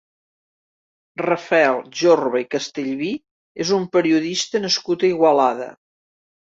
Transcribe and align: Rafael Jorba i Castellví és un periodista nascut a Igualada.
Rafael 1.23 1.77
Jorba 2.01 2.43
i 2.45 2.47
Castellví 2.55 3.11
és 3.67 3.77
un 3.81 3.87
periodista 3.99 4.67
nascut 4.67 5.09
a 5.09 5.11
Igualada. 5.17 5.75